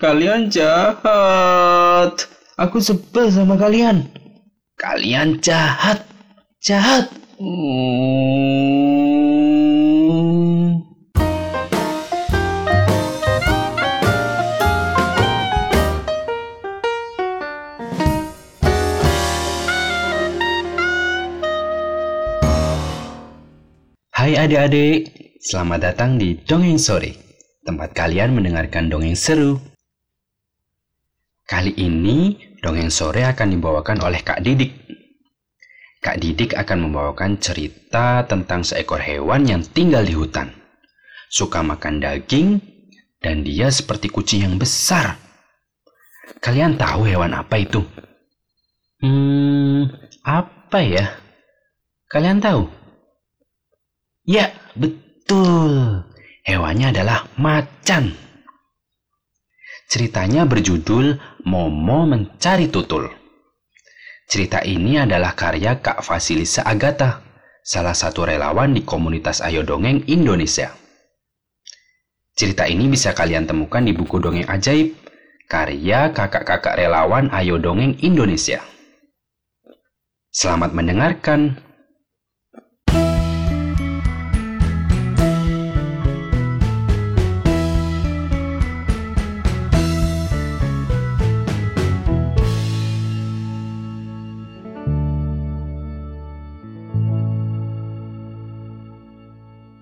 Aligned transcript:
kalian 0.00 0.48
jahat. 0.48 2.16
Aku 2.56 2.80
sebel 2.80 3.28
sama 3.28 3.60
kalian. 3.60 4.08
Kalian 4.80 5.44
jahat, 5.44 6.08
jahat. 6.64 7.12
Hmm. 7.36 8.40
Hai 24.16 24.36
adik-adik, 24.36 25.12
selamat 25.44 25.92
datang 25.92 26.20
di 26.20 26.36
Dongeng 26.44 26.76
Sore, 26.76 27.16
tempat 27.64 27.96
kalian 27.96 28.36
mendengarkan 28.36 28.92
dongeng 28.92 29.16
seru. 29.16 29.69
Kali 31.50 31.74
ini, 31.82 32.38
Dongeng 32.62 32.94
Sore 32.94 33.26
akan 33.26 33.50
dibawakan 33.50 34.06
oleh 34.06 34.22
Kak 34.22 34.38
Didik. 34.38 34.70
Kak 35.98 36.22
Didik 36.22 36.54
akan 36.54 36.86
membawakan 36.86 37.42
cerita 37.42 38.22
tentang 38.22 38.62
seekor 38.62 39.02
hewan 39.02 39.50
yang 39.50 39.66
tinggal 39.66 40.06
di 40.06 40.14
hutan. 40.14 40.54
Suka 41.26 41.66
makan 41.66 41.98
daging, 41.98 42.62
dan 43.18 43.42
dia 43.42 43.66
seperti 43.66 44.14
kucing 44.14 44.46
yang 44.46 44.62
besar. 44.62 45.18
Kalian 46.38 46.78
tahu 46.78 47.10
hewan 47.10 47.34
apa 47.34 47.58
itu? 47.58 47.82
Hmm, 49.02 49.90
apa 50.22 50.78
ya? 50.86 51.18
Kalian 52.06 52.38
tahu? 52.38 52.70
Ya, 54.22 54.54
betul. 54.78 56.06
Hewannya 56.46 56.94
adalah 56.94 57.26
macan. 57.34 58.14
Ceritanya 59.90 60.46
berjudul 60.46 61.18
Momo 61.50 62.06
Mencari 62.06 62.70
Tutul. 62.70 63.10
Cerita 64.30 64.62
ini 64.62 64.94
adalah 64.94 65.34
karya 65.34 65.82
Kak 65.82 66.06
Fasilisa 66.06 66.62
Agatha, 66.62 67.26
salah 67.66 67.90
satu 67.90 68.22
relawan 68.22 68.70
di 68.70 68.86
komunitas 68.86 69.42
Ayo 69.42 69.66
Dongeng 69.66 70.06
Indonesia. 70.06 70.70
Cerita 72.38 72.70
ini 72.70 72.86
bisa 72.86 73.10
kalian 73.10 73.50
temukan 73.50 73.82
di 73.82 73.90
buku 73.90 74.22
Dongeng 74.22 74.46
Ajaib, 74.46 74.94
karya 75.50 76.14
kakak-kakak 76.14 76.78
relawan 76.78 77.26
Ayo 77.34 77.58
Dongeng 77.58 77.98
Indonesia. 77.98 78.62
Selamat 80.30 80.70
mendengarkan. 80.70 81.58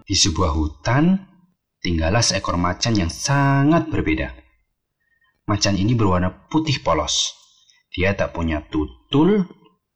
Di 0.08 0.16
sebuah 0.16 0.56
hutan, 0.56 1.20
tinggallah 1.84 2.24
seekor 2.24 2.56
macan 2.56 2.96
yang 2.96 3.12
sangat 3.12 3.92
berbeda. 3.92 4.32
Macan 5.44 5.76
ini 5.76 5.92
berwarna 5.92 6.48
putih 6.48 6.80
polos. 6.80 7.36
Dia 7.92 8.16
tak 8.16 8.32
punya 8.32 8.64
tutul, 8.72 9.44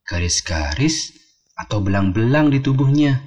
garis-garis, 0.04 1.16
atau 1.56 1.80
belang-belang 1.80 2.52
di 2.52 2.60
tubuhnya. 2.60 3.24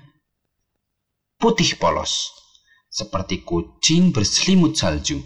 Putih 1.41 1.73
polos, 1.81 2.29
seperti 2.85 3.41
kucing 3.41 4.13
berselimut 4.13 4.77
salju. 4.77 5.25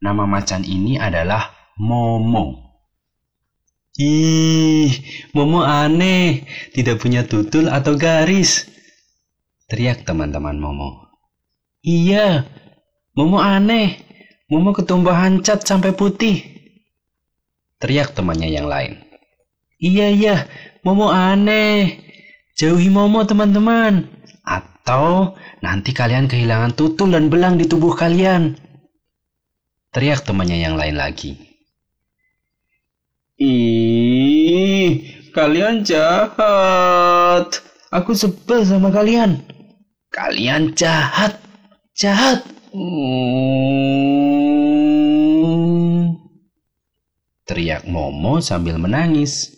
Nama 0.00 0.24
macan 0.24 0.64
ini 0.64 0.96
adalah 0.96 1.52
Momo. 1.76 2.72
Ih, 4.00 4.96
Momo 5.36 5.60
aneh, 5.60 6.48
tidak 6.72 7.04
punya 7.04 7.28
tutul 7.28 7.68
atau 7.68 8.00
garis. 8.00 8.79
Teriak 9.70 10.02
teman-teman 10.02 10.58
Momo. 10.58 11.14
Iya, 11.86 12.42
Momo 13.14 13.38
aneh. 13.38 14.02
Momo 14.50 14.74
ketumbahan 14.74 15.46
cat 15.46 15.62
sampai 15.62 15.94
putih. 15.94 16.42
Teriak 17.78 18.10
temannya 18.10 18.50
yang 18.50 18.66
lain. 18.66 18.98
Iya, 19.78 20.10
iya, 20.10 20.36
Momo 20.82 21.14
aneh. 21.14 22.02
Jauhi 22.58 22.90
Momo 22.90 23.22
teman-teman. 23.22 24.10
Atau 24.42 25.38
nanti 25.62 25.94
kalian 25.94 26.26
kehilangan 26.26 26.74
tutul 26.74 27.14
dan 27.14 27.30
belang 27.30 27.54
di 27.54 27.70
tubuh 27.70 27.94
kalian. 27.94 28.58
Teriak 29.94 30.26
temannya 30.26 30.66
yang 30.66 30.74
lain 30.74 30.98
lagi. 30.98 31.38
Ih, 33.38 35.14
kalian 35.30 35.86
jahat. 35.86 37.62
Aku 37.94 38.18
sebel 38.18 38.66
sama 38.66 38.90
kalian. 38.90 39.59
Kalian 40.10 40.74
jahat, 40.74 41.38
jahat. 41.94 42.42
Hmm. 42.74 43.70
Teriak 47.46 47.86
Momo 47.86 48.42
sambil 48.42 48.74
menangis. 48.82 49.54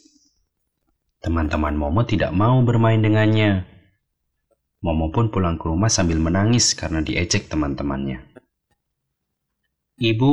Teman-teman 1.25 1.73
Momo 1.73 2.05
tidak 2.05 2.37
mau 2.37 2.61
bermain 2.61 3.01
dengannya. 3.01 3.65
Momo 4.85 5.09
pun 5.09 5.33
pulang 5.33 5.57
ke 5.57 5.73
rumah 5.73 5.89
sambil 5.89 6.21
menangis 6.21 6.77
karena 6.77 7.01
diejek 7.01 7.49
teman-temannya. 7.49 8.21
Ibu, 10.05 10.33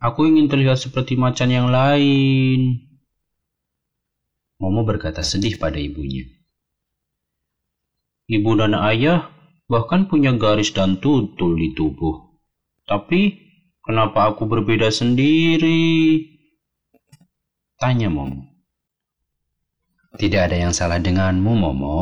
aku 0.00 0.20
ingin 0.24 0.48
terlihat 0.48 0.80
seperti 0.80 1.20
macan 1.20 1.52
yang 1.52 1.68
lain. 1.68 2.88
Momo 4.56 4.88
berkata 4.88 5.20
sedih 5.20 5.60
pada 5.60 5.76
ibunya. 5.76 6.41
Ibu 8.32 8.64
dan 8.64 8.72
ayah 8.72 9.28
bahkan 9.68 10.08
punya 10.08 10.32
garis 10.32 10.72
dan 10.72 10.96
tutul 11.04 11.52
di 11.52 11.76
tubuh. 11.76 12.32
Tapi 12.88 13.36
kenapa 13.84 14.32
aku 14.32 14.48
berbeda 14.48 14.88
sendiri? 14.88 16.16
Tanya 17.76 18.08
Momo. 18.08 18.48
Tidak 20.16 20.40
ada 20.48 20.56
yang 20.56 20.72
salah 20.72 20.96
denganmu, 20.96 21.52
Momo. 21.52 21.98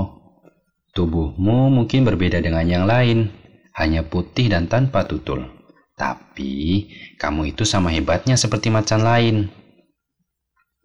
Tubuhmu 0.95 1.71
mungkin 1.71 2.07
berbeda 2.07 2.39
dengan 2.39 2.67
yang 2.67 2.85
lain, 2.87 3.31
hanya 3.79 4.07
putih 4.07 4.51
dan 4.55 4.71
tanpa 4.71 5.07
tutul. 5.11 5.47
Tapi 5.99 6.87
kamu 7.19 7.55
itu 7.55 7.67
sama 7.67 7.91
hebatnya 7.91 8.39
seperti 8.39 8.71
macan 8.71 9.03
lain. 9.03 9.37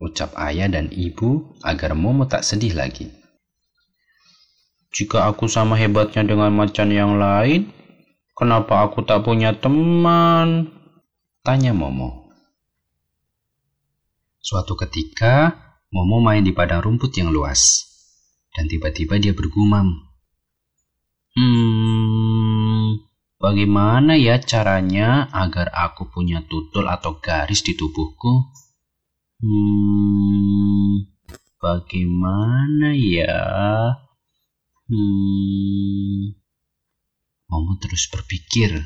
Ucap 0.02 0.34
ayah 0.42 0.70
dan 0.74 0.90
ibu 0.90 1.54
agar 1.62 1.94
Momo 1.94 2.26
tak 2.26 2.42
sedih 2.42 2.74
lagi. 2.74 3.25
Jika 4.96 5.28
aku 5.28 5.52
sama 5.52 5.76
hebatnya 5.76 6.24
dengan 6.24 6.56
macan 6.56 6.88
yang 6.88 7.20
lain, 7.20 7.68
kenapa 8.32 8.88
aku 8.88 9.04
tak 9.04 9.28
punya 9.28 9.52
teman? 9.52 10.72
Tanya 11.44 11.76
Momo. 11.76 12.32
Suatu 14.40 14.80
ketika, 14.80 15.52
Momo 15.92 16.24
main 16.24 16.48
di 16.48 16.56
padang 16.56 16.80
rumput 16.80 17.12
yang 17.20 17.36
luas. 17.36 17.92
Dan 18.56 18.72
tiba-tiba 18.72 19.20
dia 19.20 19.36
bergumam. 19.36 20.00
Hmm, 21.36 23.04
bagaimana 23.36 24.16
ya 24.16 24.40
caranya 24.40 25.28
agar 25.36 25.76
aku 25.76 26.08
punya 26.08 26.40
tutul 26.48 26.88
atau 26.88 27.20
garis 27.20 27.68
di 27.68 27.76
tubuhku? 27.76 28.48
Hmm, 29.44 31.04
bagaimana 31.60 32.96
ya? 32.96 33.44
Hmm. 34.86 36.38
Momo 37.50 37.74
terus 37.82 38.06
berpikir. 38.10 38.86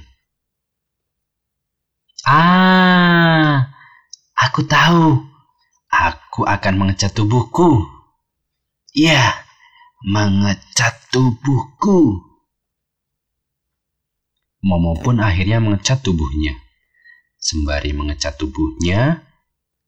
Ah, 2.23 3.67
aku 4.39 4.63
tahu. 4.63 5.27
Aku 5.89 6.47
akan 6.47 6.73
mengecat 6.79 7.11
tubuhku. 7.11 7.83
Ya, 8.95 9.43
mengecat 10.05 10.95
tubuhku. 11.11 12.23
Momo 14.63 14.95
pun 14.99 15.19
akhirnya 15.19 15.59
mengecat 15.59 15.99
tubuhnya. 15.99 16.55
Sembari 17.39 17.95
mengecat 17.95 18.35
tubuhnya, 18.35 19.23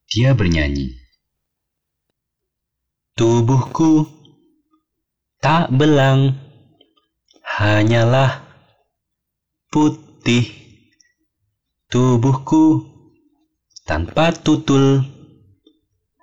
dia 0.08 0.32
bernyanyi. 0.32 0.96
Tubuhku 3.16 4.21
tak 5.42 5.74
belang, 5.74 6.38
hanyalah 7.42 8.46
putih. 9.74 10.46
Tubuhku 11.92 12.88
tanpa 13.84 14.32
tutul, 14.32 15.04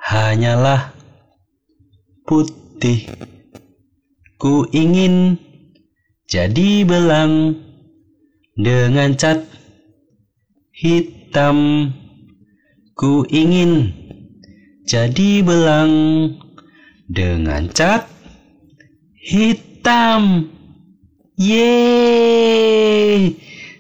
hanyalah 0.01 0.95
putih. 2.25 3.11
Ku 4.39 4.65
ingin 4.71 5.37
jadi 6.31 6.87
belang 6.87 7.59
dengan 8.55 9.19
cat 9.19 9.45
hitam. 10.71 11.91
Ku 12.95 13.27
ingin 13.29 13.93
jadi 14.87 15.43
belang 15.43 15.93
dengan 17.11 17.69
cat 17.75 18.18
hitam. 19.29 20.49
Yeay! 21.37 22.57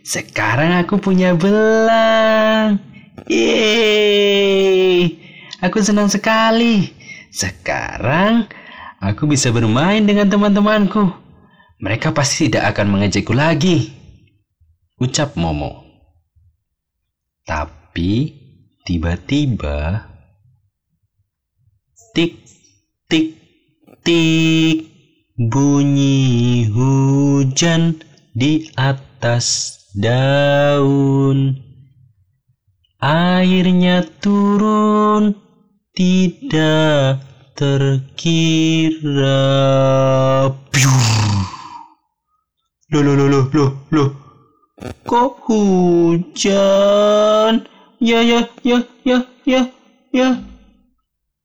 Sekarang 0.04 0.76
aku 0.78 1.00
punya 1.00 1.32
belang. 1.32 2.78
Yeay! 3.26 5.16
Aku 5.64 5.80
senang 5.80 6.12
sekali. 6.12 6.92
Sekarang 7.32 8.46
aku 9.00 9.26
bisa 9.26 9.50
bermain 9.50 10.04
dengan 10.04 10.28
teman-temanku. 10.28 11.10
Mereka 11.82 12.12
pasti 12.14 12.46
tidak 12.46 12.76
akan 12.76 12.94
mengejekku 12.94 13.32
lagi. 13.34 13.90
Ucap 15.00 15.34
Momo. 15.34 15.86
Tapi 17.46 18.34
tiba-tiba 18.84 20.04
tik 22.12 22.34
tik 23.06 23.38
tik 24.02 24.97
bunyi 25.38 26.66
hujan 26.66 27.94
di 28.34 28.66
atas 28.74 29.78
daun. 29.94 31.62
Airnya 32.98 34.02
turun 34.18 35.38
tidak 35.94 37.22
terkira. 37.54 39.38
Loh, 42.88 43.04
loh, 43.04 43.14
loh, 43.14 43.28
loh, 43.30 43.46
loh, 43.54 43.70
loh. 43.94 44.10
Kok 45.06 45.46
hujan? 45.46 46.42
Ya, 48.02 48.22
ya, 48.26 48.48
ya, 48.66 48.82
ya, 49.06 49.22
ya, 49.46 49.70
ya. 50.10 50.42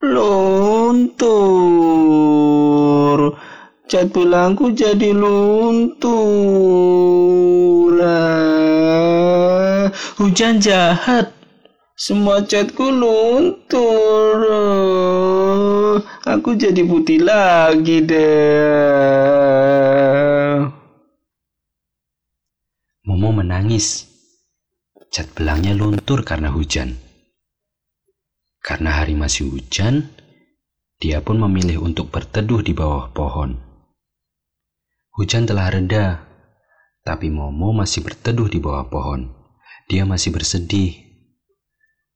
Luntur. 0.01 1.13
Cat 3.94 4.10
belangku 4.10 4.74
jadi 4.74 5.13
luntur. 5.13 6.01
Hujan 10.18 10.57
jahat. 10.57 11.30
Semua 11.94 12.42
catku 12.42 12.90
luntur. 12.90 14.42
Aku 16.25 16.57
jadi 16.57 16.81
putih 16.90 17.22
lagi 17.22 18.01
deh. 18.01 18.18
Momo 23.06 23.30
menangis. 23.30 24.10
Cat 25.13 25.30
belangnya 25.38 25.78
luntur 25.78 26.25
karena 26.25 26.50
hujan. 26.50 26.98
Karena 28.57 29.06
hari 29.06 29.13
masih 29.13 29.54
hujan, 29.54 30.10
dia 30.98 31.22
pun 31.22 31.38
memilih 31.38 31.86
untuk 31.86 32.10
berteduh 32.10 32.66
di 32.66 32.74
bawah 32.74 33.13
pohon. 33.13 33.73
Hujan 35.13 35.45
telah 35.45 35.69
reda, 35.69 36.25
tapi 37.06 37.30
Momo 37.30 37.69
masih 37.69 38.01
berteduh 38.01 38.50
di 38.50 38.57
bawah 38.57 38.89
pohon. 38.89 39.30
Dia 39.86 40.10
masih 40.10 40.33
bersedih 40.33 41.04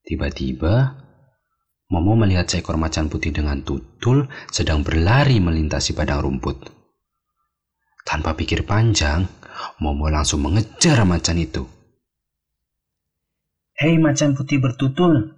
Tiba-tiba, 0.07 0.95
Momo 1.91 2.15
melihat 2.15 2.47
seekor 2.47 2.79
macan 2.79 3.11
putih 3.11 3.35
dengan 3.35 3.59
tutul 3.59 4.31
sedang 4.47 4.79
berlari 4.79 5.44
melintasi 5.44 5.91
padang 5.91 6.23
rumput. 6.23 6.63
Tanpa 8.07 8.31
pikir 8.39 8.63
panjang, 8.63 9.27
Momo 9.83 10.07
langsung 10.07 10.47
mengejar 10.47 11.03
macan 11.03 11.43
itu. 11.43 11.67
Hei 13.75 14.00
macan 14.00 14.31
putih 14.31 14.63
bertutul, 14.63 15.35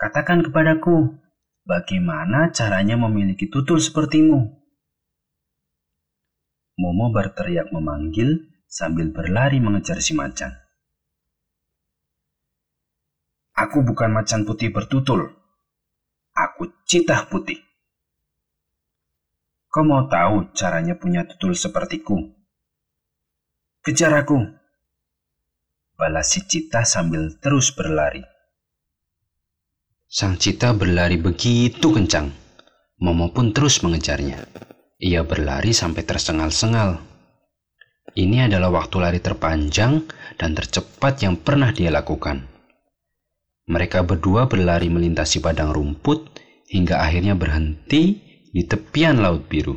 katakan 0.00 0.40
kepadaku, 0.40 1.20
bagaimana 1.68 2.48
caranya 2.56 2.96
memiliki 2.96 3.52
tutul 3.52 3.76
sepertimu? 3.76 4.61
Momo 6.80 7.12
berteriak 7.12 7.68
memanggil 7.68 8.48
sambil 8.64 9.12
berlari 9.12 9.60
mengejar 9.60 10.00
si 10.00 10.16
macan. 10.16 10.56
Aku 13.52 13.84
bukan 13.84 14.16
macan 14.16 14.48
putih 14.48 14.72
bertutul. 14.72 15.28
Aku 16.32 16.72
citah 16.88 17.28
putih. 17.28 17.60
Kau 19.68 19.84
mau 19.84 20.08
tahu 20.08 20.52
caranya 20.56 20.96
punya 20.96 21.28
tutul 21.28 21.52
sepertiku? 21.52 22.16
Kejar 23.84 24.16
aku. 24.16 24.40
Balas 25.96 26.32
si 26.32 26.44
cita 26.48 26.88
sambil 26.88 27.36
terus 27.40 27.72
berlari. 27.76 28.24
Sang 30.08 30.36
cita 30.40 30.72
berlari 30.72 31.20
begitu 31.20 31.92
kencang. 31.92 32.32
Momo 33.00 33.32
pun 33.32 33.52
terus 33.52 33.80
mengejarnya. 33.80 34.44
Ia 35.02 35.26
berlari 35.26 35.74
sampai 35.74 36.06
tersengal-sengal. 36.06 37.02
Ini 38.14 38.46
adalah 38.46 38.70
waktu 38.70 39.02
lari 39.02 39.18
terpanjang 39.18 40.06
dan 40.38 40.54
tercepat 40.54 41.26
yang 41.26 41.42
pernah 41.42 41.74
dia 41.74 41.90
lakukan. 41.90 42.46
Mereka 43.66 44.06
berdua 44.06 44.46
berlari 44.46 44.86
melintasi 44.86 45.42
padang 45.42 45.74
rumput 45.74 46.38
hingga 46.70 47.02
akhirnya 47.02 47.34
berhenti 47.34 48.22
di 48.54 48.62
tepian 48.62 49.18
laut 49.18 49.50
biru. 49.50 49.74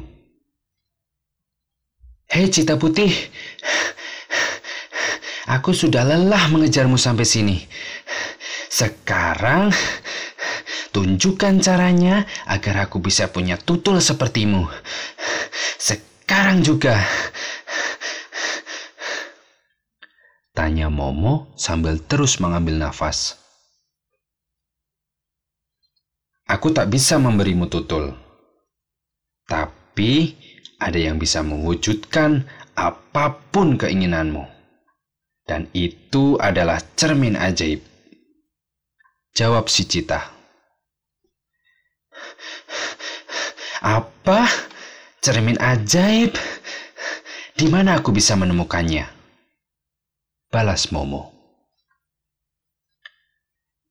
Hei 2.30 2.46
cita 2.54 2.78
putih, 2.78 3.10
aku 5.50 5.74
sudah 5.74 6.06
lelah 6.06 6.54
mengejarmu 6.54 7.02
sampai 7.02 7.26
sini. 7.26 7.58
Sekarang 8.70 9.74
tunjukkan 10.96 11.60
caranya 11.60 12.24
agar 12.48 12.88
aku 12.88 13.04
bisa 13.04 13.28
punya 13.28 13.60
tutul 13.60 14.00
sepertimu. 14.00 14.64
Sekarang 15.76 16.64
juga. 16.64 16.96
Tanya 20.56 20.88
Momo 20.88 21.52
sambil 21.60 22.00
terus 22.00 22.40
mengambil 22.40 22.80
nafas. 22.80 23.36
Aku 26.48 26.72
tak 26.72 26.88
bisa 26.88 27.20
memberimu 27.20 27.68
tutul. 27.68 28.16
Tapi 29.52 30.32
ada 30.80 30.96
yang 30.96 31.20
bisa 31.20 31.44
mewujudkan 31.44 32.48
apa 32.72 33.36
pun 33.52 33.76
keinginanmu. 33.76 34.48
Dan 35.44 35.68
itu 35.76 36.40
adalah 36.40 36.80
cermin 36.96 37.36
ajaib. 37.36 37.84
Jawab 39.36 39.68
si 39.68 39.84
Cita. 39.84 40.35
Apa? 43.86 44.50
Cermin 45.22 45.62
ajaib? 45.62 46.34
Di 47.54 47.70
mana 47.70 48.02
aku 48.02 48.10
bisa 48.10 48.34
menemukannya? 48.34 49.06
Balas 50.50 50.90
Momo. 50.90 51.30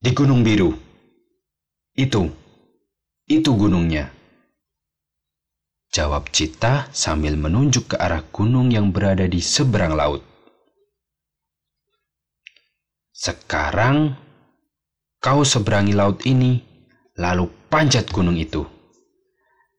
Di 0.03 0.11
Gunung 0.11 0.43
Biru. 0.43 0.75
Itu 1.95 2.45
itu 3.25 3.57
gunungnya. 3.57 4.13
Jawab 5.89 6.29
Cita 6.29 6.93
sambil 6.93 7.41
menunjuk 7.41 7.95
ke 7.95 7.97
arah 7.97 8.21
gunung 8.21 8.69
yang 8.69 8.93
berada 8.93 9.25
di 9.25 9.41
seberang 9.41 9.97
laut. 9.97 10.21
Sekarang 13.15 14.13
kau 15.23 15.47
seberangi 15.47 15.97
laut 15.97 16.21
ini, 16.29 16.61
lalu 17.17 17.49
panjat 17.73 18.11
gunung 18.13 18.37
itu. 18.37 18.74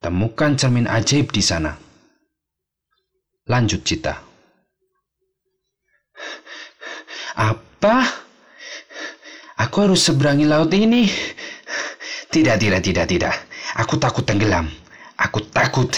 Temukan 0.06 0.54
cermin 0.54 0.86
ajaib 0.86 1.34
di 1.34 1.42
sana. 1.42 1.74
Lanjut 3.50 3.82
Cita. 3.82 4.22
Apa? 7.34 8.06
Aku 9.66 9.76
harus 9.82 10.06
seberangi 10.06 10.46
laut 10.46 10.70
ini. 10.78 11.10
Tidak, 12.30 12.54
tidak, 12.62 12.86
tidak, 12.86 13.06
tidak. 13.10 13.34
Aku 13.82 13.98
takut 13.98 14.22
tenggelam. 14.22 14.70
Aku 15.18 15.42
takut. 15.50 15.90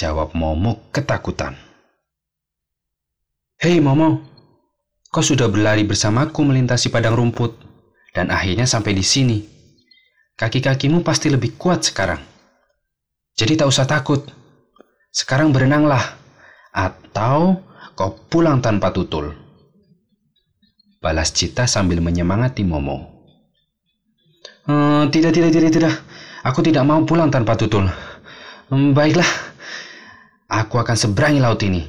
Jawab 0.00 0.32
Momo 0.32 0.88
ketakutan. 0.96 1.60
Hei 3.60 3.84
Momo, 3.84 4.24
kau 5.12 5.20
sudah 5.20 5.52
berlari 5.52 5.84
bersamaku 5.84 6.40
melintasi 6.40 6.88
padang 6.88 7.20
rumput 7.20 7.52
dan 8.16 8.32
akhirnya 8.32 8.64
sampai 8.64 8.96
di 8.96 9.04
sini. 9.04 9.49
Kaki-kakimu 10.40 11.04
pasti 11.04 11.28
lebih 11.28 11.60
kuat 11.60 11.84
sekarang. 11.84 12.16
Jadi 13.36 13.60
tak 13.60 13.68
usah 13.68 13.84
takut. 13.84 14.24
Sekarang 15.12 15.52
berenanglah. 15.52 16.16
Atau 16.72 17.60
kau 17.92 18.16
pulang 18.32 18.64
tanpa 18.64 18.88
tutul. 18.88 19.36
Balas 20.96 21.36
Cita 21.36 21.68
sambil 21.68 22.00
menyemangati 22.00 22.64
Momo. 22.64 23.20
Hmm, 24.64 25.12
tidak, 25.12 25.36
tidak, 25.36 25.52
tidak, 25.52 25.72
tidak. 25.76 25.94
Aku 26.40 26.64
tidak 26.64 26.88
mau 26.88 27.04
pulang 27.04 27.28
tanpa 27.28 27.60
tutul. 27.60 27.84
Hmm, 28.72 28.96
baiklah. 28.96 29.28
Aku 30.48 30.80
akan 30.80 30.96
seberangi 30.96 31.40
laut 31.44 31.60
ini. 31.60 31.84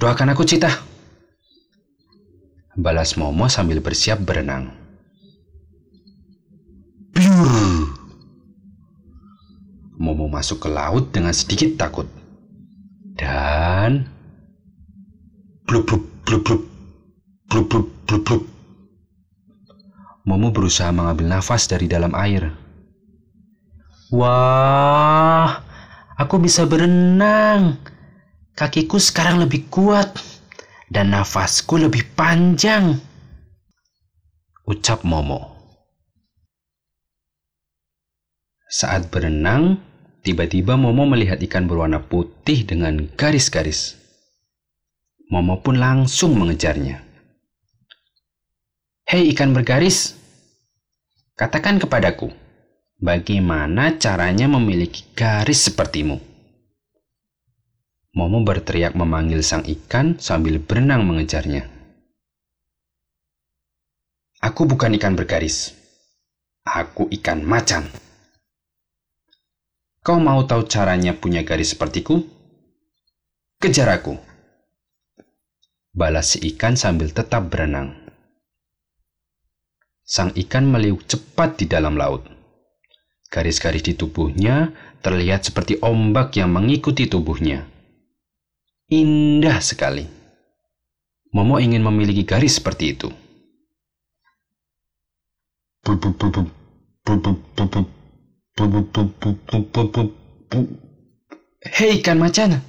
Doakan 0.00 0.32
aku, 0.32 0.48
Cita. 0.48 0.72
Balas 2.72 3.20
Momo 3.20 3.52
sambil 3.52 3.84
bersiap 3.84 4.24
berenang. 4.24 4.81
Momo 10.12 10.28
masuk 10.28 10.60
ke 10.60 10.68
laut 10.68 11.08
dengan 11.08 11.32
sedikit 11.32 11.80
takut. 11.80 12.04
Dan... 13.16 14.04
Blub 15.64 15.88
blub 15.88 16.04
blub 16.28 16.44
blub. 16.44 16.62
Blub 17.48 17.64
blub 17.72 17.88
blub 18.04 18.22
blub. 18.28 18.42
Momo 20.28 20.52
berusaha 20.52 20.92
mengambil 20.92 21.32
nafas 21.32 21.64
dari 21.64 21.88
dalam 21.88 22.12
air. 22.12 22.52
Wah, 24.12 25.64
aku 26.20 26.36
bisa 26.36 26.68
berenang. 26.68 27.80
Kakiku 28.52 29.00
sekarang 29.00 29.40
lebih 29.40 29.72
kuat 29.72 30.12
dan 30.92 31.16
nafasku 31.16 31.80
lebih 31.80 32.04
panjang. 32.12 33.00
Ucap 34.68 35.08
Momo. 35.08 35.56
Saat 38.68 39.08
berenang, 39.08 39.80
tiba-tiba 40.22 40.78
Momo 40.78 41.04
melihat 41.04 41.42
ikan 41.42 41.66
berwarna 41.66 41.98
putih 42.02 42.62
dengan 42.62 43.10
garis-garis. 43.18 43.98
Momo 45.28 45.58
pun 45.60 45.82
langsung 45.82 46.38
mengejarnya. 46.38 47.02
Hei 49.02 49.28
ikan 49.34 49.52
bergaris, 49.52 50.16
katakan 51.36 51.76
kepadaku, 51.82 52.32
bagaimana 53.02 53.98
caranya 53.98 54.48
memiliki 54.48 55.04
garis 55.12 55.68
sepertimu? 55.68 56.16
Momo 58.12 58.44
berteriak 58.44 58.92
memanggil 58.92 59.40
sang 59.40 59.64
ikan 59.64 60.20
sambil 60.20 60.60
berenang 60.60 61.04
mengejarnya. 61.08 61.64
Aku 64.42 64.68
bukan 64.68 64.92
ikan 65.00 65.16
bergaris. 65.16 65.72
Aku 66.66 67.08
ikan 67.08 67.40
macan. 67.40 68.01
Kau 70.02 70.18
mau 70.18 70.42
tahu 70.42 70.66
caranya 70.66 71.14
punya 71.14 71.46
garis 71.46 71.78
sepertiku? 71.78 72.26
Kejar 73.62 73.86
aku. 73.86 74.18
Balas 75.94 76.34
si 76.34 76.42
ikan 76.50 76.74
sambil 76.74 77.14
tetap 77.14 77.46
berenang. 77.46 77.94
Sang 80.02 80.34
ikan 80.34 80.66
meliuk 80.66 81.06
cepat 81.06 81.54
di 81.62 81.70
dalam 81.70 81.94
laut. 81.94 82.26
Garis-garis 83.30 83.86
di 83.86 83.94
tubuhnya 83.94 84.74
terlihat 85.06 85.46
seperti 85.46 85.78
ombak 85.78 86.34
yang 86.34 86.50
mengikuti 86.50 87.06
tubuhnya. 87.06 87.62
Indah 88.90 89.62
sekali. 89.62 90.02
Momo 91.30 91.62
ingin 91.62 91.86
memiliki 91.86 92.26
garis 92.26 92.58
seperti 92.58 92.98
itu. 92.98 93.08
Hei 101.72 102.04
ikan 102.04 102.20
macan, 102.20 102.60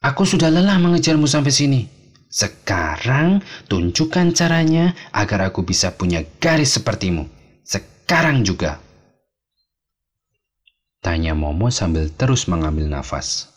aku 0.00 0.24
sudah 0.24 0.48
lelah 0.48 0.80
mengejarmu 0.80 1.28
sampai 1.28 1.52
sini. 1.52 1.80
Sekarang 2.32 3.44
tunjukkan 3.68 4.32
caranya 4.32 4.96
agar 5.12 5.52
aku 5.52 5.60
bisa 5.60 5.92
punya 5.92 6.24
garis 6.40 6.80
sepertimu. 6.80 7.28
Sekarang 7.60 8.40
juga. 8.48 8.80
Tanya 11.04 11.36
Momo 11.36 11.68
sambil 11.68 12.08
terus 12.08 12.48
mengambil 12.48 12.88
nafas. 12.88 13.52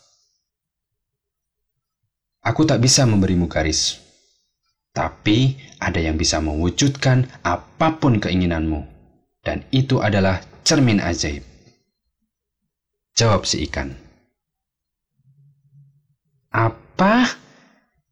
Aku 2.44 2.68
tak 2.68 2.84
bisa 2.84 3.08
memberimu 3.08 3.48
garis, 3.48 4.04
tapi 4.92 5.56
ada 5.80 5.96
yang 5.96 6.20
bisa 6.20 6.44
mewujudkan 6.44 7.24
apa 7.40 7.96
pun 7.96 8.20
keinginanmu, 8.20 8.84
dan 9.40 9.64
itu 9.72 10.04
adalah 10.04 10.44
cermin 10.66 10.98
ajaib. 10.98 11.46
Jawab 13.14 13.46
si 13.46 13.62
ikan. 13.70 13.94
Apa? 16.50 17.30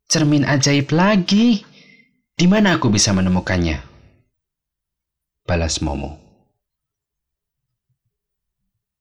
Cermin 0.06 0.46
ajaib 0.46 0.94
lagi? 0.94 1.66
Di 2.38 2.46
mana 2.46 2.78
aku 2.78 2.94
bisa 2.94 3.10
menemukannya? 3.10 3.82
Balas 5.42 5.82
Momo. 5.82 6.14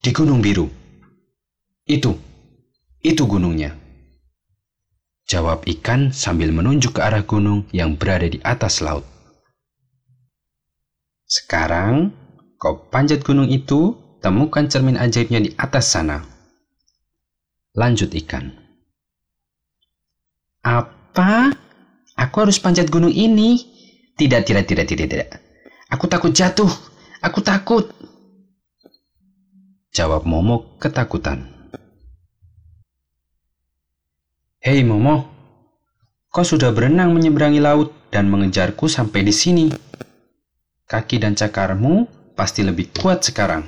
Di 0.02 0.10
Gunung 0.10 0.42
Biru. 0.42 0.66
Itu, 1.86 2.18
itu 3.06 3.22
gunungnya. 3.22 3.78
Jawab 5.30 5.64
ikan 5.78 6.10
sambil 6.12 6.50
menunjuk 6.50 6.98
ke 6.98 7.00
arah 7.00 7.24
gunung 7.24 7.64
yang 7.72 7.96
berada 7.96 8.28
di 8.28 8.42
atas 8.44 8.84
laut. 8.84 9.06
Sekarang, 11.24 12.23
kau 12.64 12.88
panjat 12.88 13.20
gunung 13.20 13.44
itu, 13.44 13.92
temukan 14.24 14.64
cermin 14.64 14.96
ajaibnya 14.96 15.44
di 15.44 15.52
atas 15.60 15.92
sana. 15.92 16.24
Lanjut 17.76 18.08
ikan. 18.24 18.56
Apa? 20.64 21.52
Aku 22.16 22.48
harus 22.48 22.56
panjat 22.56 22.88
gunung 22.88 23.12
ini? 23.12 23.60
Tidak, 24.16 24.48
tidak, 24.48 24.64
tidak, 24.64 24.88
tidak, 24.88 25.06
tidak. 25.12 25.28
Aku 25.92 26.08
takut 26.08 26.32
jatuh. 26.32 26.72
Aku 27.20 27.44
takut. 27.44 27.92
Jawab 29.92 30.24
Momo 30.24 30.80
ketakutan. 30.80 31.52
Hei 34.64 34.80
Momo, 34.80 35.28
kau 36.32 36.40
sudah 36.40 36.72
berenang 36.72 37.12
menyeberangi 37.12 37.60
laut 37.60 37.92
dan 38.08 38.32
mengejarku 38.32 38.88
sampai 38.88 39.20
di 39.20 39.34
sini. 39.36 39.66
Kaki 40.88 41.20
dan 41.20 41.36
cakarmu 41.36 42.23
pasti 42.34 42.66
lebih 42.66 42.90
kuat 42.94 43.22
sekarang. 43.22 43.64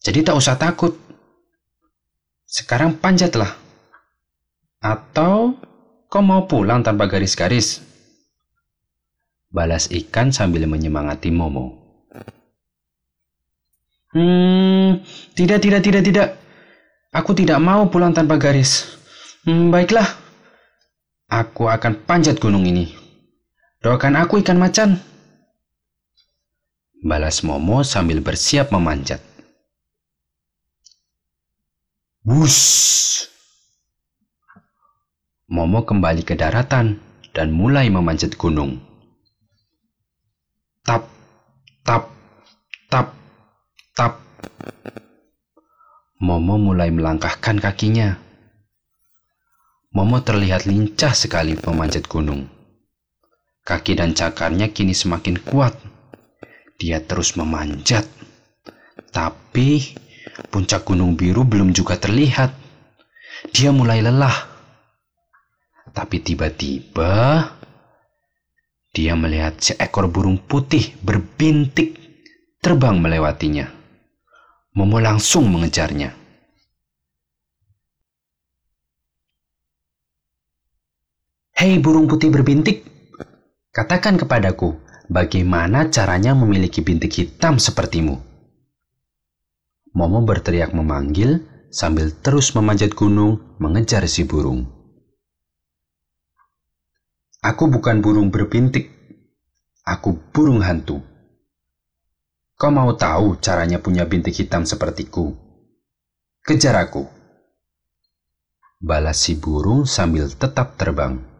Jadi 0.00 0.24
tak 0.24 0.36
usah 0.36 0.56
takut. 0.56 0.96
Sekarang 2.48 2.96
panjatlah. 2.96 3.52
Atau 4.80 5.56
kau 6.08 6.22
mau 6.24 6.44
pulang 6.48 6.80
tanpa 6.80 7.08
garis-garis? 7.08 7.84
Balas 9.52 9.88
ikan 9.88 10.32
sambil 10.34 10.68
menyemangati 10.68 11.32
Momo. 11.32 11.86
Hmm, 14.16 15.04
tidak, 15.36 15.60
tidak, 15.60 15.82
tidak, 15.84 16.02
tidak. 16.04 16.28
Aku 17.12 17.36
tidak 17.36 17.60
mau 17.60 17.88
pulang 17.92 18.16
tanpa 18.16 18.40
garis. 18.40 18.96
Hmm, 19.44 19.68
baiklah. 19.68 20.06
Aku 21.26 21.66
akan 21.66 22.06
panjat 22.06 22.38
gunung 22.38 22.64
ini. 22.64 22.94
Doakan 23.82 24.16
aku 24.16 24.40
ikan 24.40 24.56
macan. 24.56 25.02
Balas 27.04 27.44
Momo 27.44 27.84
sambil 27.84 28.24
bersiap 28.24 28.72
memanjat. 28.72 29.20
Bus. 32.24 32.56
Momo 35.46 35.84
kembali 35.84 36.24
ke 36.24 36.32
daratan 36.32 36.98
dan 37.36 37.52
mulai 37.52 37.92
memanjat 37.92 38.34
gunung. 38.40 38.80
Tap, 40.82 41.04
tap, 41.84 42.08
tap, 42.88 43.12
tap. 43.92 44.16
Momo 46.16 46.56
mulai 46.56 46.88
melangkahkan 46.88 47.60
kakinya. 47.60 48.16
Momo 49.92 50.24
terlihat 50.24 50.64
lincah 50.64 51.12
sekali 51.12 51.60
memanjat 51.60 52.08
gunung. 52.08 52.48
Kaki 53.68 54.00
dan 54.00 54.16
cakarnya 54.16 54.72
kini 54.72 54.96
semakin 54.96 55.36
kuat. 55.44 55.76
Dia 56.76 57.00
terus 57.00 57.36
memanjat. 57.36 58.04
Tapi 59.12 59.96
puncak 60.52 60.84
gunung 60.84 61.16
biru 61.16 61.44
belum 61.44 61.72
juga 61.72 61.96
terlihat. 61.96 62.52
Dia 63.52 63.72
mulai 63.72 64.04
lelah. 64.04 64.36
Tapi 65.96 66.20
tiba-tiba 66.20 67.48
dia 68.92 69.12
melihat 69.16 69.56
seekor 69.60 70.08
burung 70.08 70.40
putih 70.40 70.92
berbintik 71.00 71.96
terbang 72.60 73.00
melewatinya. 73.00 73.68
Momo 74.76 75.00
langsung 75.00 75.48
mengejarnya. 75.48 76.12
Hei 81.56 81.80
burung 81.80 82.04
putih 82.04 82.28
berbintik, 82.28 82.84
katakan 83.72 84.20
kepadaku, 84.20 84.76
bagaimana 85.06 85.88
caranya 85.90 86.34
memiliki 86.34 86.82
bintik 86.82 87.12
hitam 87.16 87.58
sepertimu? 87.58 88.18
Momo 89.96 90.20
berteriak 90.20 90.76
memanggil 90.76 91.40
sambil 91.72 92.12
terus 92.12 92.52
memanjat 92.52 92.92
gunung 92.92 93.40
mengejar 93.56 94.04
si 94.04 94.28
burung. 94.28 94.68
Aku 97.40 97.70
bukan 97.70 98.02
burung 98.02 98.28
berbintik, 98.28 98.90
aku 99.86 100.18
burung 100.34 100.60
hantu. 100.60 101.00
Kau 102.56 102.72
mau 102.72 102.90
tahu 102.96 103.36
caranya 103.38 103.76
punya 103.78 104.08
bintik 104.08 104.32
hitam 104.34 104.64
sepertiku? 104.64 105.36
Kejar 106.40 106.74
aku. 106.80 107.04
Balas 108.80 109.20
si 109.20 109.36
burung 109.36 109.84
sambil 109.84 110.28
tetap 110.32 110.80
terbang. 110.80 111.35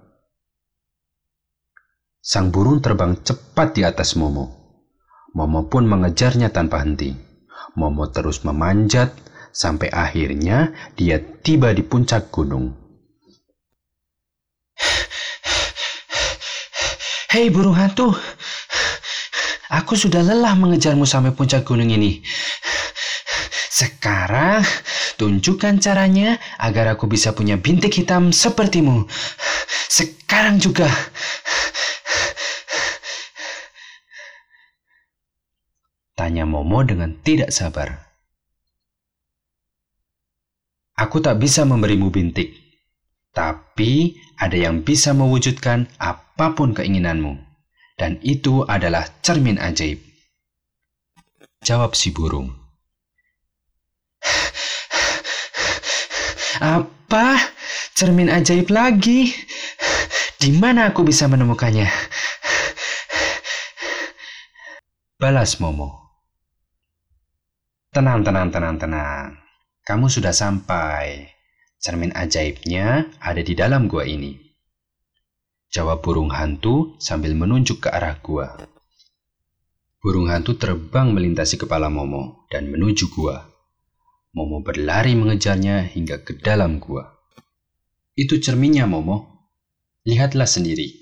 Sang 2.26 2.50
burung 2.50 2.82
terbang 2.82 3.14
cepat 3.22 3.78
di 3.78 3.86
atas 3.86 4.18
Momo. 4.18 4.50
Momo 5.38 5.70
pun 5.70 5.86
mengejarnya 5.86 6.50
tanpa 6.50 6.82
henti. 6.82 7.14
Momo 7.78 8.10
terus 8.10 8.42
memanjat 8.42 9.14
sampai 9.54 9.94
akhirnya 9.94 10.74
dia 10.98 11.22
tiba 11.22 11.70
di 11.70 11.86
puncak 11.86 12.34
gunung. 12.34 12.74
Hei 17.30 17.46
burung 17.46 17.78
hantu, 17.78 18.10
aku 19.70 19.94
sudah 19.94 20.26
lelah 20.26 20.58
mengejarmu 20.58 21.06
sampai 21.06 21.30
puncak 21.30 21.62
gunung 21.62 21.94
ini. 21.94 22.26
Sekarang 23.70 24.66
tunjukkan 25.14 25.78
caranya 25.78 26.42
agar 26.58 26.90
aku 26.90 27.06
bisa 27.06 27.30
punya 27.30 27.54
bintik 27.54 27.94
hitam 27.94 28.34
sepertimu. 28.34 29.06
Sekarang 29.86 30.58
juga. 30.58 30.90
Tanya 36.26 36.42
Momo 36.42 36.82
dengan 36.82 37.14
tidak 37.22 37.54
sabar. 37.54 38.02
Aku 40.98 41.22
tak 41.22 41.38
bisa 41.38 41.62
memberimu 41.62 42.10
bintik, 42.10 42.50
tapi 43.30 44.18
ada 44.34 44.58
yang 44.58 44.82
bisa 44.82 45.14
mewujudkan 45.14 45.86
apa 46.02 46.50
pun 46.58 46.74
keinginanmu, 46.74 47.38
dan 47.94 48.18
itu 48.26 48.66
adalah 48.66 49.06
cermin 49.22 49.54
ajaib. 49.62 50.02
Jawab 51.62 51.94
si 51.94 52.10
burung. 52.10 52.50
Apa? 56.58 57.38
Cermin 57.94 58.34
ajaib 58.34 58.66
lagi? 58.74 59.30
Di 60.42 60.50
mana 60.58 60.90
aku 60.90 61.06
bisa 61.06 61.30
menemukannya? 61.30 61.86
Balas 65.22 65.62
Momo. 65.62 66.05
Tenang, 67.96 68.20
tenang, 68.20 68.52
tenang, 68.52 68.76
tenang. 68.76 69.40
Kamu 69.80 70.12
sudah 70.12 70.28
sampai. 70.28 71.32
Cermin 71.80 72.12
ajaibnya 72.12 73.08
ada 73.24 73.40
di 73.40 73.56
dalam 73.56 73.88
gua 73.88 74.04
ini. 74.04 74.36
Jawab 75.72 76.04
burung 76.04 76.28
hantu 76.28 77.00
sambil 77.00 77.32
menunjuk 77.32 77.80
ke 77.80 77.88
arah 77.88 78.20
gua. 78.20 78.52
Burung 79.96 80.28
hantu 80.28 80.60
terbang 80.60 81.08
melintasi 81.16 81.56
kepala 81.56 81.88
Momo 81.88 82.44
dan 82.52 82.68
menuju 82.68 83.08
gua. 83.16 83.48
Momo 84.36 84.60
berlari 84.60 85.16
mengejarnya 85.16 85.88
hingga 85.88 86.20
ke 86.20 86.36
dalam 86.36 86.76
gua. 86.76 87.16
Itu 88.12 88.36
cerminnya, 88.44 88.84
Momo. 88.84 89.48
Lihatlah 90.04 90.44
sendiri. 90.44 90.92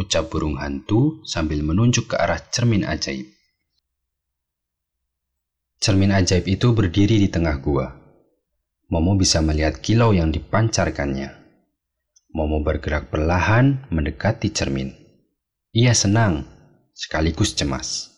Ucap 0.00 0.32
burung 0.32 0.56
hantu 0.56 1.20
sambil 1.28 1.60
menunjuk 1.60 2.08
ke 2.08 2.16
arah 2.16 2.40
cermin 2.40 2.88
ajaib. 2.88 3.33
Cermin 5.84 6.16
ajaib 6.16 6.48
itu 6.48 6.72
berdiri 6.72 7.20
di 7.20 7.28
tengah 7.28 7.60
gua. 7.60 7.92
Momo 8.88 9.20
bisa 9.20 9.44
melihat 9.44 9.84
kilau 9.84 10.16
yang 10.16 10.32
dipancarkannya. 10.32 11.28
Momo 12.32 12.64
bergerak 12.64 13.12
perlahan 13.12 13.84
mendekati 13.92 14.48
cermin. 14.48 14.96
Ia 15.76 15.92
senang, 15.92 16.48
sekaligus 16.96 17.52
cemas. 17.52 18.16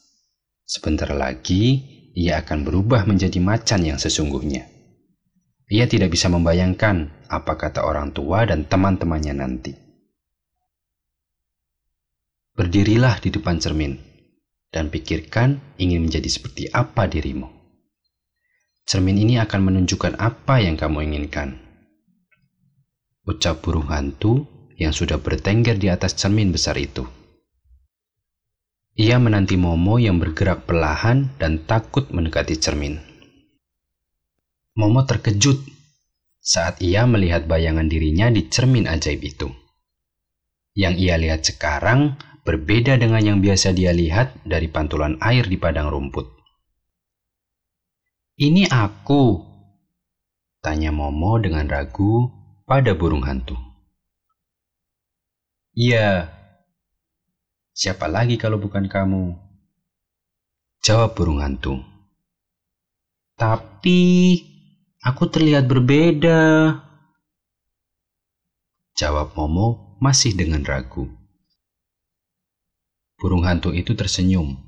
Sebentar 0.62 1.10
lagi, 1.10 1.82
ia 2.14 2.38
akan 2.38 2.62
berubah 2.62 3.02
menjadi 3.02 3.42
macan 3.42 3.82
yang 3.82 3.98
sesungguhnya. 3.98 4.70
Ia 5.66 5.90
tidak 5.90 6.14
bisa 6.14 6.30
membayangkan 6.30 7.26
apa 7.26 7.58
kata 7.58 7.82
orang 7.82 8.14
tua 8.14 8.46
dan 8.46 8.62
teman-temannya 8.70 9.34
nanti. 9.34 9.74
Berdirilah 12.54 13.18
di 13.18 13.34
depan 13.34 13.58
cermin 13.58 13.98
dan 14.70 14.86
pikirkan 14.86 15.58
ingin 15.82 16.06
menjadi 16.06 16.30
seperti 16.30 16.70
apa 16.70 17.10
dirimu. 17.10 17.55
Cermin 18.86 19.18
ini 19.18 19.34
akan 19.42 19.66
menunjukkan 19.66 20.14
apa 20.22 20.62
yang 20.62 20.78
kamu 20.78 21.10
inginkan. 21.10 21.58
Ucap 23.26 23.58
burung 23.58 23.90
hantu 23.90 24.46
yang 24.78 24.94
sudah 24.94 25.18
bertengger 25.18 25.74
di 25.74 25.90
atas 25.90 26.14
cermin 26.14 26.54
besar 26.54 26.78
itu. 26.78 27.02
Ia 28.94 29.18
menanti 29.18 29.58
Momo 29.58 29.98
yang 29.98 30.22
bergerak 30.22 30.70
perlahan 30.70 31.34
dan 31.34 31.66
takut 31.66 32.14
mendekati 32.14 32.54
cermin. 32.62 33.02
Momo 34.78 35.02
terkejut 35.02 35.66
saat 36.38 36.78
ia 36.78 37.10
melihat 37.10 37.50
bayangan 37.50 37.90
dirinya 37.90 38.30
di 38.30 38.46
cermin 38.46 38.86
ajaib 38.86 39.18
itu. 39.26 39.50
Yang 40.78 40.94
ia 41.02 41.18
lihat 41.18 41.42
sekarang 41.42 42.14
berbeda 42.46 42.94
dengan 43.02 43.18
yang 43.18 43.38
biasa 43.42 43.74
dia 43.74 43.90
lihat 43.90 44.46
dari 44.46 44.70
pantulan 44.70 45.18
air 45.18 45.42
di 45.50 45.58
padang 45.58 45.90
rumput. 45.90 46.35
Ini 48.36 48.68
aku, 48.68 49.40
tanya 50.60 50.92
Momo 50.92 51.40
dengan 51.40 51.64
ragu 51.72 52.28
pada 52.68 52.92
burung 52.92 53.24
hantu. 53.24 53.56
Iya, 55.72 56.28
siapa 57.72 58.04
lagi 58.04 58.36
kalau 58.36 58.60
bukan 58.60 58.92
kamu? 58.92 59.40
Jawab 60.84 61.16
burung 61.16 61.40
hantu. 61.40 61.80
Tapi 63.40 64.00
aku 65.00 65.32
terlihat 65.32 65.64
berbeda. 65.64 66.76
Jawab 69.00 69.32
Momo 69.32 69.96
masih 69.96 70.36
dengan 70.36 70.60
ragu. 70.60 71.08
Burung 73.16 73.48
hantu 73.48 73.72
itu 73.72 73.96
tersenyum 73.96 74.60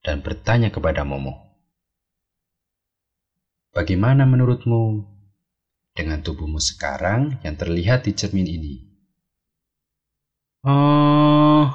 dan 0.00 0.24
bertanya 0.24 0.72
kepada 0.72 1.04
Momo. 1.04 1.45
Bagaimana 3.76 4.24
menurutmu 4.24 5.04
dengan 5.92 6.24
tubuhmu 6.24 6.56
sekarang 6.56 7.44
yang 7.44 7.60
terlihat 7.60 8.08
di 8.08 8.16
cermin 8.16 8.48
ini? 8.48 8.74
Oh, 10.64 11.68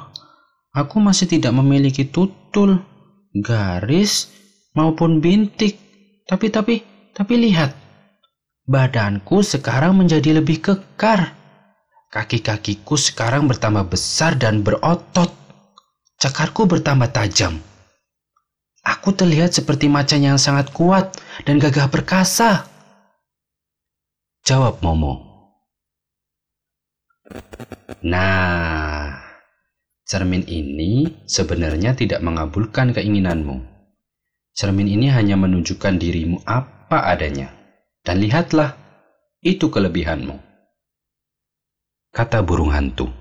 aku 0.74 0.98
masih 0.98 1.30
tidak 1.30 1.54
memiliki 1.54 2.10
tutul, 2.10 2.82
garis, 3.38 4.34
maupun 4.74 5.22
bintik. 5.22 5.78
Tapi, 6.26 6.50
tapi, 6.50 6.82
tapi 7.14 7.34
lihat, 7.38 7.78
badanku 8.66 9.46
sekarang 9.46 10.02
menjadi 10.02 10.42
lebih 10.42 10.58
kekar. 10.58 11.38
Kaki-kakiku 12.10 12.98
sekarang 12.98 13.46
bertambah 13.46 13.94
besar 13.94 14.34
dan 14.42 14.66
berotot. 14.66 15.30
Cakarku 16.18 16.66
bertambah 16.66 17.14
tajam. 17.14 17.62
Aku 18.82 19.14
terlihat 19.14 19.54
seperti 19.54 19.86
macan 19.86 20.26
yang 20.26 20.38
sangat 20.42 20.74
kuat 20.74 21.14
dan 21.46 21.62
gagah 21.62 21.86
perkasa. 21.94 22.66
Jawab 24.42 24.82
Momo. 24.82 25.30
Nah, 28.02 29.22
cermin 30.10 30.42
ini 30.50 31.22
sebenarnya 31.30 31.94
tidak 31.94 32.26
mengabulkan 32.26 32.90
keinginanmu. 32.90 33.62
Cermin 34.58 34.90
ini 34.90 35.14
hanya 35.14 35.38
menunjukkan 35.38 36.02
dirimu 36.02 36.42
apa 36.50 37.06
adanya. 37.06 37.54
Dan 38.02 38.18
lihatlah, 38.18 38.74
itu 39.46 39.70
kelebihanmu. 39.70 40.42
Kata 42.10 42.42
burung 42.42 42.74
hantu. 42.74 43.14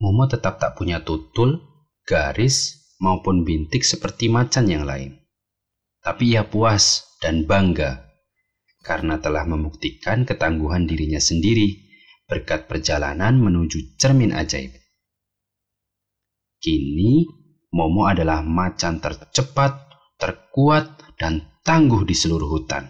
Momo 0.00 0.24
tetap 0.26 0.58
tak 0.58 0.74
punya 0.74 1.04
tutul 1.04 1.71
garis, 2.06 2.82
maupun 3.02 3.42
bintik 3.42 3.82
seperti 3.82 4.30
macan 4.30 4.70
yang 4.70 4.86
lain. 4.86 5.18
Tapi 6.02 6.34
ia 6.34 6.46
puas 6.46 7.02
dan 7.18 7.46
bangga 7.46 8.10
karena 8.82 9.22
telah 9.22 9.46
membuktikan 9.46 10.26
ketangguhan 10.26 10.86
dirinya 10.86 11.22
sendiri 11.22 11.78
berkat 12.26 12.66
perjalanan 12.66 13.38
menuju 13.38 13.98
cermin 13.98 14.34
ajaib. 14.34 14.74
Kini, 16.62 17.26
Momo 17.72 18.04
adalah 18.04 18.44
macan 18.44 19.00
tercepat, 19.00 19.96
terkuat, 20.20 21.16
dan 21.16 21.40
tangguh 21.64 22.04
di 22.04 22.12
seluruh 22.12 22.52
hutan. 22.58 22.84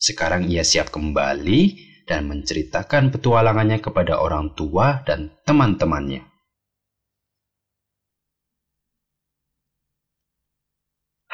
Sekarang 0.00 0.48
ia 0.48 0.64
siap 0.64 0.88
kembali 0.90 1.60
dan 2.08 2.26
menceritakan 2.26 3.12
petualangannya 3.12 3.78
kepada 3.78 4.18
orang 4.18 4.56
tua 4.56 5.04
dan 5.04 5.30
teman-temannya. 5.44 6.31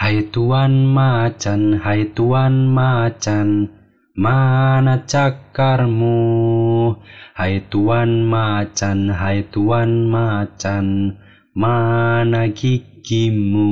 Hai 0.09 0.25
tuan 0.33 0.89
macan, 0.89 1.85
hai 1.85 2.09
tuan 2.17 2.73
macan, 2.73 3.69
mana 4.17 5.05
cakarmu? 5.05 6.17
Hai 7.37 7.61
tuan 7.69 8.25
macan, 8.25 9.13
hai 9.13 9.45
tuan 9.53 10.09
macan, 10.09 11.13
mana 11.53 12.49
gigimu? 12.49 13.69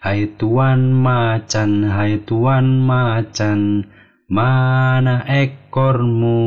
Hai 0.00 0.32
tuan 0.40 0.96
macan, 0.96 1.92
hai 1.92 2.16
tuan 2.24 2.80
macan, 2.80 3.84
Mana 4.32 5.28
ekormu? 5.28 6.40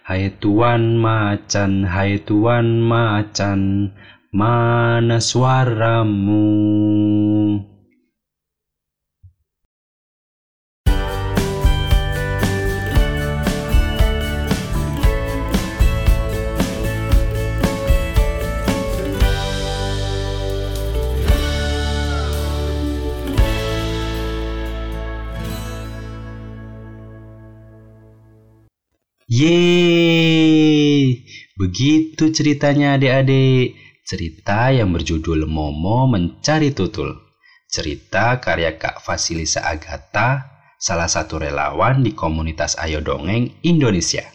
Hai 0.00 0.32
tuan 0.40 0.96
macan, 0.96 1.84
hai 1.84 2.16
tuan 2.24 2.80
macan, 2.80 3.92
mana 4.32 5.18
suaramu? 5.18 6.46
Yeay, 29.30 31.22
begitu 31.54 32.34
ceritanya 32.34 32.98
adik-adik. 32.98 33.89
Cerita 34.10 34.74
yang 34.74 34.90
berjudul 34.90 35.46
Momo 35.46 36.10
Mencari 36.10 36.74
Tutul. 36.74 37.14
Cerita 37.70 38.42
karya 38.42 38.74
Kak 38.74 38.98
Fasilisa 38.98 39.62
Agatha, 39.62 40.50
salah 40.82 41.06
satu 41.06 41.38
relawan 41.38 42.02
di 42.02 42.10
komunitas 42.10 42.74
Ayo 42.74 42.98
Dongeng 43.06 43.62
Indonesia. 43.62 44.26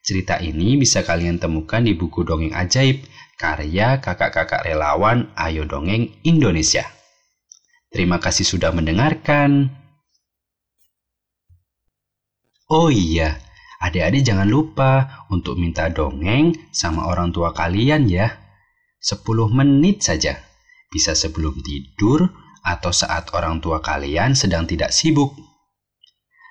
Cerita 0.00 0.40
ini 0.40 0.80
bisa 0.80 1.04
kalian 1.04 1.36
temukan 1.36 1.84
di 1.84 1.92
buku 1.92 2.24
Dongeng 2.24 2.56
Ajaib 2.56 3.04
karya 3.36 4.00
kakak-kakak 4.00 4.64
relawan 4.64 5.28
Ayo 5.36 5.68
Dongeng 5.68 6.08
Indonesia. 6.24 6.88
Terima 7.92 8.16
kasih 8.16 8.48
sudah 8.48 8.72
mendengarkan. 8.72 9.76
Oh 12.72 12.88
iya, 12.88 13.36
Adik-adik 13.76 14.24
jangan 14.24 14.48
lupa 14.48 15.20
untuk 15.26 15.58
minta 15.60 15.90
dongeng 15.90 16.54
sama 16.72 17.10
orang 17.10 17.34
tua 17.34 17.52
kalian 17.52 18.08
ya. 18.08 18.41
10 19.02 19.26
menit 19.50 20.06
saja. 20.06 20.38
Bisa 20.86 21.18
sebelum 21.18 21.58
tidur 21.58 22.30
atau 22.62 22.94
saat 22.94 23.34
orang 23.34 23.58
tua 23.58 23.82
kalian 23.82 24.38
sedang 24.38 24.62
tidak 24.70 24.94
sibuk. 24.94 25.34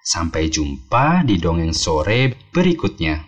Sampai 0.03 0.51
jumpa 0.51 1.23
di 1.23 1.39
dongeng 1.39 1.71
sore 1.71 2.51
berikutnya. 2.51 3.23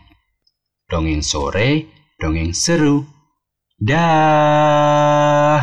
Dongeng 0.91 1.23
sore, 1.23 1.88
dongeng 2.19 2.51
seru. 2.51 3.07
Dah. 3.79 5.57